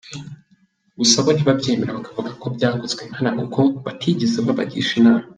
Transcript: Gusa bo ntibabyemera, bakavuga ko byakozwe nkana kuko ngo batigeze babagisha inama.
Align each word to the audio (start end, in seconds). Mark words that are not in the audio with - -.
Gusa 0.99 1.17
bo 1.23 1.29
ntibabyemera, 1.33 1.97
bakavuga 1.97 2.31
ko 2.41 2.45
byakozwe 2.55 3.01
nkana 3.11 3.31
kuko 3.39 3.57
ngo 3.67 3.77
batigeze 3.87 4.37
babagisha 4.45 4.93
inama. 5.01 5.25